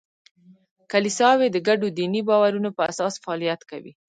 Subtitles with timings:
[0.91, 3.93] کلیساوې د ګډو دیني باورونو په اساس فعالیت کوي.